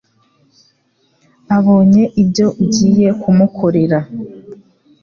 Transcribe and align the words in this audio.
abonye 1.57 2.03
ibyo 2.21 2.47
ugiye 2.63 3.07
kumukorera. 3.21 3.99